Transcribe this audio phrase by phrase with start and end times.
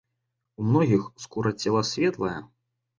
[0.61, 2.37] У многіх скура цела светлая.